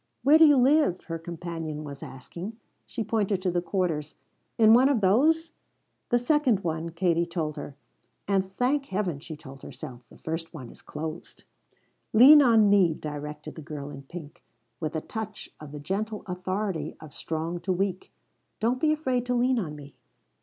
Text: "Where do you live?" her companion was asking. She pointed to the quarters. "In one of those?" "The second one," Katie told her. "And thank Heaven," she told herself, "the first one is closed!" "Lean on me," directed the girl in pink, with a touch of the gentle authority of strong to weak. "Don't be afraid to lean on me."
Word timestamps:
"Where 0.23 0.39
do 0.39 0.47
you 0.47 0.57
live?" 0.57 1.03
her 1.03 1.19
companion 1.19 1.83
was 1.83 2.01
asking. 2.01 2.57
She 2.87 3.03
pointed 3.03 3.39
to 3.43 3.51
the 3.51 3.61
quarters. 3.61 4.15
"In 4.57 4.73
one 4.73 4.89
of 4.89 4.99
those?" 4.99 5.51
"The 6.09 6.17
second 6.17 6.61
one," 6.63 6.89
Katie 6.89 7.27
told 7.27 7.55
her. 7.55 7.75
"And 8.27 8.51
thank 8.57 8.87
Heaven," 8.87 9.19
she 9.19 9.37
told 9.37 9.61
herself, 9.61 10.01
"the 10.09 10.17
first 10.17 10.55
one 10.55 10.71
is 10.71 10.81
closed!" 10.81 11.43
"Lean 12.13 12.41
on 12.41 12.67
me," 12.67 12.95
directed 12.95 13.53
the 13.53 13.61
girl 13.61 13.91
in 13.91 14.01
pink, 14.01 14.43
with 14.79 14.95
a 14.95 15.01
touch 15.01 15.51
of 15.59 15.71
the 15.71 15.79
gentle 15.79 16.23
authority 16.25 16.95
of 16.99 17.13
strong 17.13 17.59
to 17.59 17.71
weak. 17.71 18.11
"Don't 18.59 18.79
be 18.81 18.91
afraid 18.91 19.23
to 19.27 19.35
lean 19.35 19.59
on 19.59 19.75
me." 19.75 19.93